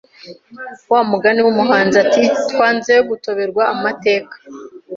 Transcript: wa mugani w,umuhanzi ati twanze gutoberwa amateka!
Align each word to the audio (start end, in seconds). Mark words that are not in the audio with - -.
wa 0.91 1.01
mugani 1.11 1.39
w,umuhanzi 1.45 1.95
ati 2.05 2.23
twanze 2.49 2.93
gutoberwa 3.09 3.63
amateka! 3.73 4.35